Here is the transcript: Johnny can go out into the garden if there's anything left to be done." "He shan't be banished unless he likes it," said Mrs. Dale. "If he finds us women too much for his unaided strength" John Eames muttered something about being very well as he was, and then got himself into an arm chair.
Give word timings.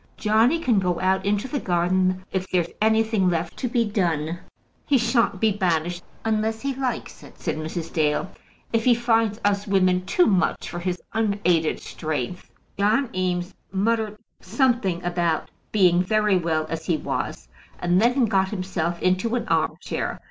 Johnny 0.17 0.57
can 0.57 0.79
go 0.79 0.99
out 0.99 1.23
into 1.27 1.47
the 1.47 1.59
garden 1.59 2.23
if 2.31 2.47
there's 2.49 2.71
anything 2.81 3.29
left 3.29 3.55
to 3.57 3.67
be 3.67 3.85
done." 3.85 4.39
"He 4.87 4.97
shan't 4.97 5.39
be 5.39 5.51
banished 5.51 6.01
unless 6.25 6.59
he 6.61 6.73
likes 6.73 7.21
it," 7.21 7.39
said 7.39 7.55
Mrs. 7.57 7.93
Dale. 7.93 8.31
"If 8.73 8.83
he 8.85 8.95
finds 8.95 9.39
us 9.45 9.67
women 9.67 10.03
too 10.07 10.25
much 10.25 10.67
for 10.67 10.79
his 10.79 11.03
unaided 11.13 11.81
strength" 11.81 12.49
John 12.79 13.11
Eames 13.13 13.53
muttered 13.71 14.17
something 14.39 15.03
about 15.03 15.51
being 15.71 16.01
very 16.01 16.35
well 16.35 16.65
as 16.67 16.87
he 16.87 16.97
was, 16.97 17.47
and 17.79 18.01
then 18.01 18.25
got 18.25 18.49
himself 18.49 18.99
into 19.03 19.35
an 19.35 19.47
arm 19.49 19.75
chair. 19.81 20.19